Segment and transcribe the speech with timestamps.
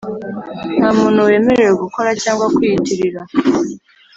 [0.79, 3.21] Nta muntu wemerewe gukora cyangwa kwiyitirira